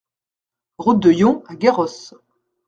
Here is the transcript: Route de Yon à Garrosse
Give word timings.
Route 0.79 0.99
de 0.99 1.11
Yon 1.11 1.43
à 1.45 1.53
Garrosse 1.55 2.15